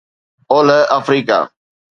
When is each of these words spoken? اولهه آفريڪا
اولهه 0.51 0.81
آفريڪا 0.97 1.39